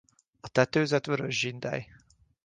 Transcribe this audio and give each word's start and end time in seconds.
A 0.43 0.47
tetőzet 0.47 1.05
vörös 1.05 1.39
zsindely. 1.39 1.87